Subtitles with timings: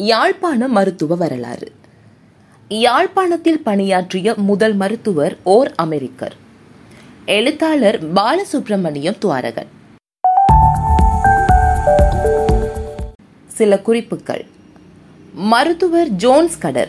[0.00, 1.72] யாழ்ப்பாண மருத்துவ வரலாறு.
[2.68, 6.34] யாழ்ப்பாணத்தில் பணியாற்றிய முதல் மருத்துவர் ஓர் அமெரிக்கர்.
[7.26, 9.66] எழுத்தாளர் பாலசுப்ரமணியம் துவாரகன்
[13.46, 14.46] சில குறிப்புகள்.
[15.32, 16.88] மருத்துவர் ஜோன்ஸ் கடர்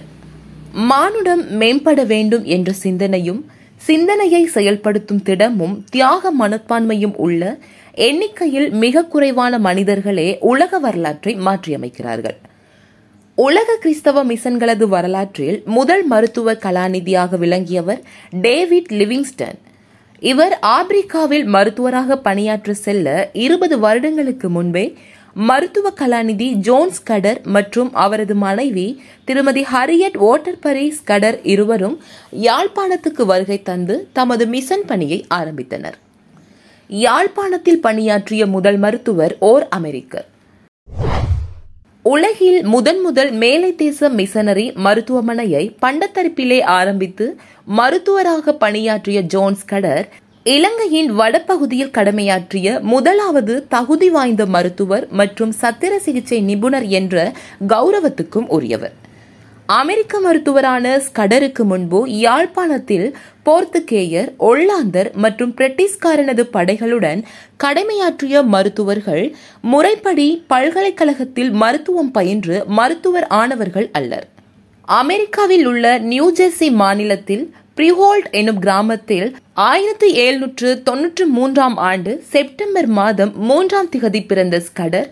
[0.74, 7.58] மானுடம் மேம்பட வேண்டும் என்ற சிந்தனையும் சிந்தனையை செயல்படுத்தும் திடமும் தியாக மனப்பான்மையும் உள்ள
[7.94, 12.38] எண்ணிக்கையில் மிக குறைவான மனிதர்களே உலக வரலாற்றை மாற்றியமைக்கிறார்கள்.
[13.42, 18.00] உலக கிறிஸ்தவ மிஷன்களது வரலாற்றில் முதல் மருத்துவ கலாநிதியாக விளங்கியவர்
[18.46, 19.58] டேவிட் லிவிங்ஸ்டன்.
[20.20, 24.84] இவர் ஆப்பிரிக்காவில் மருத்துவராக பணியாற்ற செல்ல இருபது வருடங்களுக்கு முன்பே
[25.34, 28.88] மருத்துவ கலாநிதி ஜோன்ஸ் கடர் மற்றும் அவரது மனைவி
[29.24, 31.98] திருமதி ஹரியட் ஓட்டர்பரி ஸ்கடர் இருவரும்
[32.48, 36.00] யாழ்ப்பாணத்துக்கு வருகை தந்து தமது மிஷன் பணியை ஆரம்பித்தனர்.
[36.90, 40.28] யாழ்ப்பாணத்தில் பணியாற்றிய முதல் மருத்துவர் ஓர் அமெரிக்கர்.
[42.10, 47.26] உலகில் முதன் முதல் மேலை தேச மிஷனரி மருத்துவமனையை பண்டத்தரிப்பிலே ஆரம்பித்து
[47.72, 50.08] மருத்துவராக பணியாற்றிய ஜோன்ஸ் கடர்
[50.46, 57.18] இலங்கையின் வடபகுதியில் கடமையாற்றிய முதலாவது தகுதி வாய்ந்த மருத்துவர் மற்றும் சத்திர சிகிச்சை நிபுணர் என்ற
[57.68, 58.96] கௌரவத்துக்கும் உரியவர்.
[59.70, 63.06] அமெரிக்க மருத்துவரான ஸ்கடருக்கு முன்பு யாழ்ப்பாணத்தில்
[63.46, 67.20] போர்த்துகேயர் ஒல்லாந்தர் மற்றும் பிரிட்டிஷ்காரனது படைகளுடன்
[67.64, 69.26] கடமையாற்றிய மருத்துவர்கள்
[69.62, 74.28] முறைப்படி பல்கலைக்கழகத்தில் மருத்துவம் பயின்று மருத்துவர் ஆனவர்கள் அல்லர்.
[74.88, 77.46] அமெரிக்காவில் உள்ள நியூஜெர்சி மாநிலத்தில்
[77.78, 85.08] பிரிஹோல்ட் எனும் கிராமத்தில் ஆயிரத்தி எழுநூற்று தொன்னூற்று மூன்றாம் ஆண்டு செப்டம்பர் மாதம் மூன்றாம் திகதி பிறந்த ஸ்கடர்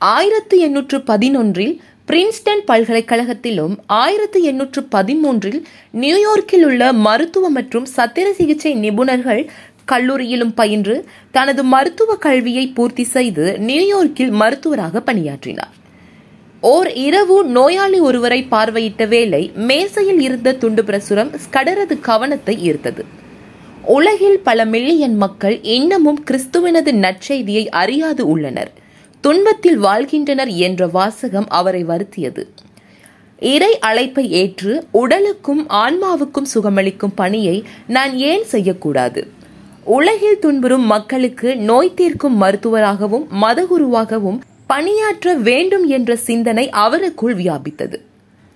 [0.00, 1.74] ஆயிரத்தி எண்ணூற்று பதினொன்றில்
[2.10, 5.58] பிரின்ஸ்டன் பல்கலைக்கழகத்திலும் ஆயிரத்தி எண்ணூற்று பதிமூன்றில்
[5.92, 9.42] நியூயார்க்கில் உள்ள மருத்துவ மற்றும் சத்திர சிகிச்சை நிபுணர்கள்
[9.92, 10.96] கல்லூரியிலும் பயின்று
[11.30, 15.74] தனது மருத்துவ கல்வியை பூர்த்தி செய்து நியூயார்க்கில் மருத்துவராக பணியாற்றினார்.
[16.60, 23.04] ஓர் இரவு நோயாளி ஒருவரை பார்வையிட்ட வேளை மேசையில் இருந்த துண்டு பிரசுரம் ஸ்கடரது கவனத்தை ஈர்த்தது.
[23.82, 28.72] உலகில் பல மில்லியன் மக்கள் இன்னமும் கிறிஸ்துவனது நற்செய்தியை அறியாது உள்ளனர்.
[29.20, 32.42] துன்பத்தில் வாழ்கின்றனர் என்ற வாசகம் அவரை வருத்தியது.
[33.38, 39.30] இறை அழைப்பை ஏற்று உடலுக்கும் ஆன்மாவுக்கும் சுகமளிக்கும் பணியை நான் ஏன் செய்யக்கூடாது?
[39.84, 48.00] உலகில் துன்புறும் மக்களுக்கு நோய் தீர்க்கும் மருத்துவராகவும் மதகுருவாகவும் பணியாற்ற வேண்டும் என்ற சிந்தனை அவருக்குள் வியாபித்தது.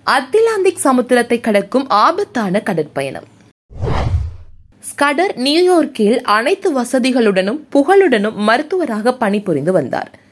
[0.05, 3.23] அத்திலாந்திக் சமுத்திரத்தை கடக்கும் ஆபத்தான கடற்பயணம்.
[4.79, 10.23] ஸ்கடர் நியூயார்க்கில் அனைத்து வசதிகளுடனும் புகழுடனும் மருத்துவராக பணிபுரிந்து வந்தார்.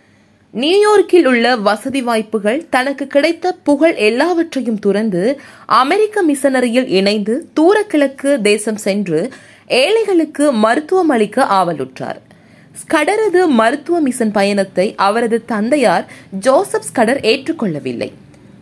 [0.61, 9.29] நியூயார்க்கில் உள்ள வசதி வாய்ப்புகள் தனக்கு கிடைத்த புகழ் எல்லாவற்றையும் துறந்து அமெரிக்க மிஷனரியில் இணைந்து தூரக்கிழக்கு தேசம் சென்று
[9.67, 12.19] ஏழைகளுக்கு மருத்துவம் அளிக்க ஆவலுற்றார்.
[12.81, 16.05] ஸ்கடரது மருத்துவ மிஷன் பயணத்தை அவரது தந்தையார்
[16.39, 18.11] ஜோசப் ஸ்கடர் ஏற்றுக்கொள்ளவில்லை.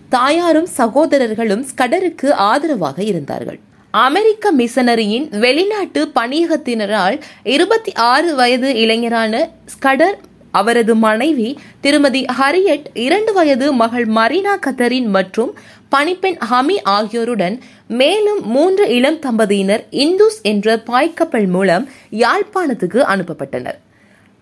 [0.09, 3.59] தாயாரும் சகோதரர்களும் ஸ்கடருக்கு ஆதரவாக இருந்தார்கள்.
[3.91, 10.17] அமெரிக்க மிஷனரியின் வெளிநாட்டு பணியகத்தினரால் இருபத்தி ஆறு வயது இளைஞரான ஸ்கடர்
[10.51, 15.51] அவரது மனைவி திருமதி ஹரியட் இரண்டு வயது மகள் மரீனா கத்தரின் மற்றும்
[15.89, 23.79] பணிப்பெண் ஹமி ஆகியோருடன் மேலும் மூன்று இளம் தம்பதியினர் இந்துஸ் என்ற பாய்க்கப்பல் மூலம் யாழ்ப்பாணத்துக்கு அனுப்பப்பட்டனர்.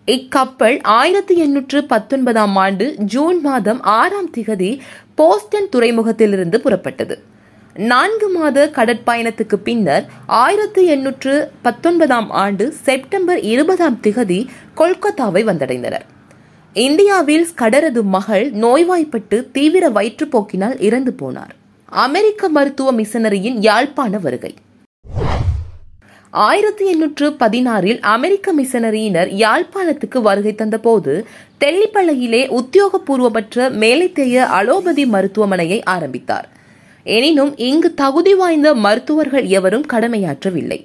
[0.07, 4.79] இக்கப்பல் ஆயிரத்தி எண்ணூற்று பத்தொன்பதாம் ஆண்டு ஜூன் மாதம் ஆறாம் திகதி
[5.15, 7.17] போஸ்டன் துறைமுகத்திலிருந்து புறப்பட்டது.
[7.75, 14.47] நான்கு மாத கடற்பயணத்துக்கு பின்னர் ஆயிரத்தி எண்ணூற்று பத்தொன்பதாம் ஆண்டு செப்டம்பர் இருபதாம் திகதி
[14.77, 16.01] கொல்கத்தாவை வந்தடைந்தனர்.
[16.73, 21.53] இந்தியாவில் கடரது மகள் நோய்வாய்ப்பட்டு தீவிர வயிற்றுப்போக்கினால் இறந்து போனார்.
[21.85, 24.55] அமெரிக்க மருத்துவ மிஷனரியின் யாழ்ப்பாண வருகை.
[26.29, 31.25] ஆயிரத்தி எண்ணூற்று பதினாறில் அமெரிக்க மிஷனரியினர் யாழ்ப்பாணத்துக்கு வருகை தந்தபோது
[31.59, 36.57] தெல்லிப்பள்ளையிலே உத்தியோகபூர்வமற்ற மேலைத்தேய அலோபதி மருத்துவமனையை ஆரம்பித்தார்.
[37.15, 40.79] எனினும் இங்கு தகுதி வாய்ந்த மருத்துவர்கள் எவரும் கடமையாற்றவில்லை.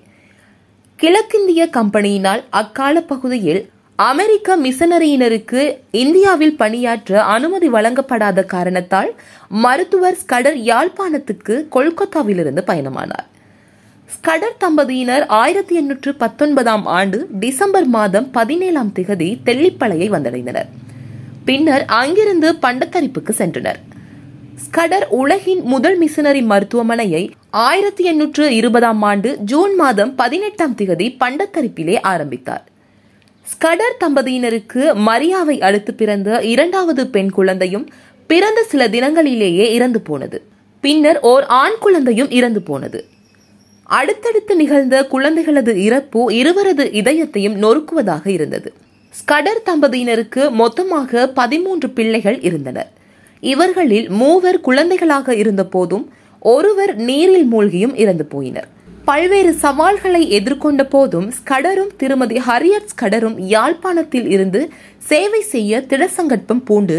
[0.99, 3.63] கிழக்கிந்திய கம்பெனியினால் அக்கால பகுதியில்
[3.97, 9.11] அமெரிக்க மிஷனரியினருக்கு இந்தியாவில் பணியாற்ற அனுமதி வழங்கப்படாத காரணத்தால்
[9.49, 13.27] மருத்துவர் ஸ்கடர் யாழ்ப்பாணத்துக்கு கொல்கத்தாவிலிருந்து பயணமானார்.
[14.15, 20.71] ஸ்கடர் தம்பதியினர் ஆயிரத்தி எண்ணூற்று பத்தொன்பதாம் ஆண்டு டிசம்பர் மாதம் பதினேழாம் திகதி தெல்லிப்பளையை வந்தடைந்தனர்.
[21.45, 23.81] பின்னர் அங்கிருந்து பண்டத்தரிப்புக்கு சென்றனர்.
[24.63, 32.65] ஸ்கடர் உலகின் முதல் மிஷனரி மருத்துவமனையை ஆயிரத்தி எண்ணூற்று இருபதாம் ஆண்டு ஜூன் மாதம் பதினெட்டாம் திகதி பண்டத்தரிப்பிலே ஆரம்பித்தார்.
[33.45, 37.91] ஸ்கடர் தம்பதியினருக்கு மரியாவை அடுத்து பிறந்த இரண்டாவது பெண் குழந்தையும்
[38.27, 40.43] பிறந்த சில தினங்களிலேயே இறந்து போனது.
[40.81, 43.05] பின்னர் ஓர் ஆண் குழந்தையும் இறந்து போனது.
[43.85, 48.73] அடுத்தடுத்து நிகழ்ந்த குழந்தைகளது இறப்பு இருவரது இதயத்தையும் நொறுக்குவதாக இருந்தது.
[49.11, 53.03] ஸ்கடர் தம்பதியினருக்கு மொத்தமாக பதிமூன்று பிள்ளைகள் இருந்தனர்.
[53.53, 56.05] இவர்களில் மூவர் குழந்தைகளாக இருந்த போதும்
[56.53, 58.69] ஒருவர் நீரில் மூழ்கியும் இறந்து போயினர்.
[59.05, 64.61] பல்வேறு சவால்களை எதிர்கொண்ட போதும் ஸ்கடரும் திருமதி ஹரியட் ஸ்கடரும் யாழ்ப்பாணத்தில் இருந்து
[65.11, 66.99] சேவை செய்ய திடசங்கற்பம் பூண்டு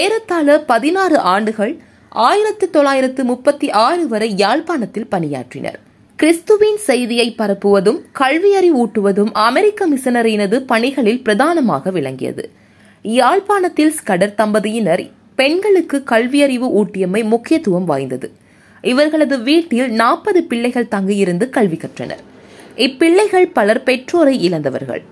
[0.00, 1.74] ஏறத்தாழ பதினாறு ஆண்டுகள்
[2.08, 5.78] ஆயிரத்து தொள்ளாயிரத்து முப்பத்தி ஆறு வரை யாழ்ப்பாணத்தில் பணியாற்றினர்.
[6.18, 12.44] கிறிஸ்துவின் செய்தியை பரப்புவதும் கல்வியறிவூட்டுவதும் அமெரிக்க மிஷனரியினது பணிகளில் பிரதானமாக விளங்கியது.
[13.02, 15.04] யாழ்ப்பாணத்தில் ஸ்கடர் தம்பதியினர்
[15.36, 18.32] பெண்களுக்கு கல்வியறிவு ஊட்டியமை முக்கியத்துவம் வாய்ந்தது.
[18.82, 22.22] இவர்களது வீட்டில் நாற்பது பிள்ளைகள் தங்கியிருந்து கல்வி கற்றனர்.
[22.76, 25.02] இப்பிள்ளைகள் பலர் பெற்றோரை இழந்தவர்கள்.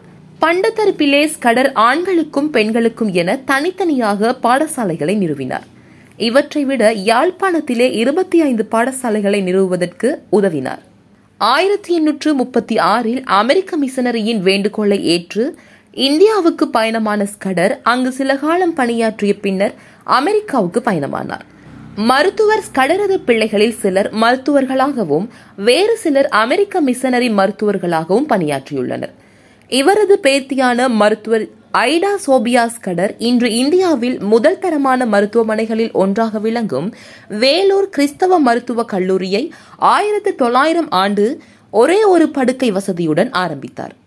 [0.40, 5.66] பண்டத்தர் பிலேஸ் கடர் ஆண்களுக்கும் பெண்களுக்கும் என தனித்தனியாக பாடசாலைகளை நிறுவினார்.
[6.16, 10.78] இவற்றை விட யாழ்ப்பாணத்திலே இருபத்தி ஐந்து பாடசாலைகளை நிறுவுவதற்கு உதவினார்.
[11.38, 15.58] ஆயிரத்தி எண்ணூற்று முப்பத்தி ஆறில் அமெரிக்க மிஷனரியின் வேண்டுகோளை ஏற்று
[15.92, 21.40] இந்தியாவுக்கு பயணமான ஸ்கடர் அங்கு சில காலம் பணியாற்றிய பின்னர் அமெரிக்காவுக்கு பயணமானார்.
[21.96, 29.12] மருத்துவர் ஸ்கடரது பிள்ளைகளில் சிலர் மருத்துவர்களாகவும் வேறு சிலர் அமெரிக்க மிஷனரி மருத்துவர்களாகவும் பணியாற்றியுள்ளனர்.
[29.68, 36.94] இவரது பேத்தியான மருத்துவர் ஐடா சோபியா ஸ்கடர் இன்று இந்தியாவில் முதல் தரமான மருத்துவமனைகளில் ஒன்றாக விளங்கும்
[37.28, 41.40] வேலூர் கிறிஸ்தவ மருத்துவக் கல்லூரியை ஆயிரத்து தொள்ளாயிரம் ஆண்டு
[41.70, 43.99] ஒரே ஒரு படுக்கை வசதியுடன் ஆரம்பித்தார்.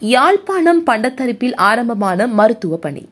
[0.00, 3.08] யாழ்ப்பாணம் பண்டத்தரிப்பில் ஆரம்பமான மருத்துவ பணி.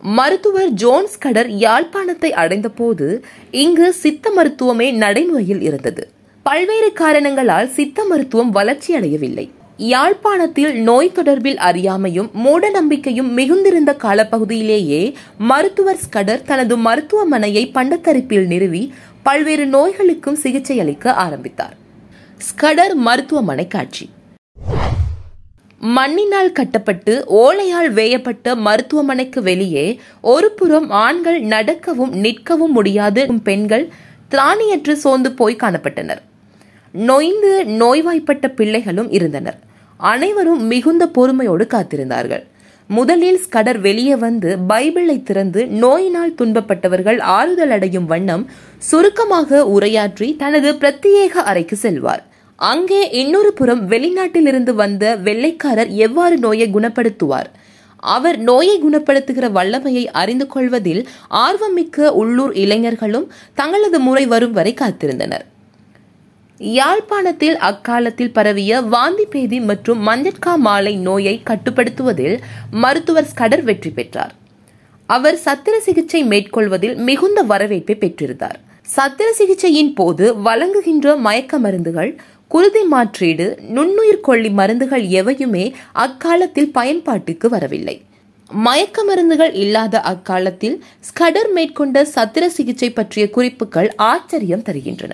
[0.00, 6.10] மருத்துவர் ஜோன்ஸ் கடர் யாழ்ப்பாணத்தை அடைந்தபோது இங்கு சித்த மருத்துவமே நடைமுறையில் இருந்தது.
[6.42, 9.50] பல்வேறு காரணங்களால் சித்த மருத்துவம் வளர்ச்சியடையவில்லை.
[9.76, 19.66] யாழ்ப்பாணத்தில் நோய் தொடர்பில் அறியாமையும் மூட நம்பிக்கையும் மிகுந்திருந்த காலப்பகுதியிலேயே மருத்துவர் ஸ்கடர் தனது மருத்துவமனையை பண்டத்தரிப்பில் நிறுவி பல்வேறு
[19.66, 21.76] நோய்களுக்கும் சிகிச்சை அளிக்க ஆரம்பித்தார்.
[22.38, 24.10] ஸ்கடர் மருத்துவமனை காட்சி.
[25.80, 33.26] மண்ணினால் கட்டப்பட்டு ஓலையால் வேயப்பட்ட மருத்துவமனைக்கு வெளியே ஒரு புறம் ஆண்கள் நடக்கவும் நிற்கவும் முடியாது.
[33.42, 33.88] பெண்கள்
[34.30, 36.20] திராணியற்று சோர்ந்து போய் காணப்பட்டனர்.
[36.92, 39.58] நொய்ந்து நோய்வாய்ப்பட்ட பிள்ளைகளும் இருந்தனர்.
[39.96, 42.44] அனைவரும் மிகுந்த பொறுமையோடு காத்திருந்தார்கள்.
[42.86, 51.34] முதலில் ஸ்கடர் வெளியே வந்து பைபிளை திறந்து நோயினால் துன்பப்பட்டவர்கள் ஆறுதல் அடையும் வண்ணம் சுருக்கமாக உரையாற்றி தனது பிரத்யேக
[51.50, 52.24] அறைக்கு செல்வார்.
[52.60, 57.48] அங்கே இன்னொரு புறம் வெளிநாட்டிலிருந்து வந்த வெள்ளைக்காரர் எவ்வாறு நோயை குணப்படுத்துவார்?
[58.14, 61.00] அவர் நோயை குணப்படுத்துகிற வல்லமையை அறிந்து கொள்வதில்
[61.44, 65.44] ஆர்வமிக்க உள்ளூர் இளைஞர்களும் தங்களது முறை வரும் வரை காத்திருந்தனர்.
[66.60, 72.36] யாழ்ப்பாணத்தில் அக்காலத்தில் பரவிய வாந்தி பேதி மற்றும் மஞ்சட்கா மாலை நோயை கட்டுப்படுத்துவதில்
[72.70, 74.34] மருத்துவர் ஸ்கடர் வெற்றி பெற்றார்.
[75.08, 78.58] அவர் சத்திர சிகிச்சை மேற்கொள்வதில் மிகுந்த வரவேற்பை பெற்றிருந்தார்.
[78.96, 82.12] சத்திர சிகிச்சையின் போது வழங்குகின்ற மயக்க மருந்துகள்
[82.52, 85.64] குருதி மாற்றீடு நுண்ணுயிர் கொல்லி மருந்துகள் எவையுமே
[86.04, 87.94] அக்காலத்தில் பயன்பாட்டுக்கு வரவில்லை.
[88.50, 90.76] மயக்க மருந்துகள் இல்லாத அக்காலத்தில்
[91.08, 95.12] ஸ்கடர் மேற்கொண்ட சத்திர சிகிச்சை பற்றிய குறிப்புகள் ஆச்சரியம் தருகின்றன.